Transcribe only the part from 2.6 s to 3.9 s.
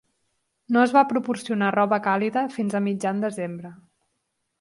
a mitjan desembre.